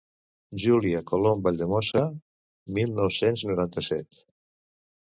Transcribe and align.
Júlia 0.63 1.01
Colom 1.11 1.43
Valldemossa 1.49 2.03
mil 2.81 2.99
nou-cents 3.03 3.47
noranta-set 3.53 4.23